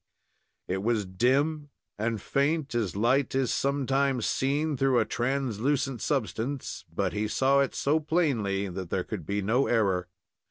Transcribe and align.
It 0.67 0.81
was 0.81 1.05
dim 1.05 1.69
and 1.99 2.19
faint, 2.19 2.73
as 2.73 2.95
light 2.95 3.35
is 3.35 3.53
sometimes 3.53 4.25
seen 4.25 4.75
through 4.75 4.97
a 4.97 5.05
translucent 5.05 6.01
substance, 6.01 6.85
but 6.91 7.13
he 7.13 7.27
saw 7.27 7.59
it 7.59 7.75
so 7.75 7.99
plainly 7.99 8.67
that 8.67 8.89
there 8.89 9.03
could 9.03 9.27
be 9.27 9.43
no 9.43 9.67
error. 9.67 10.07